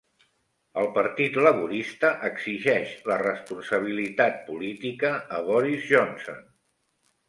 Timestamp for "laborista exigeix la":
1.47-3.21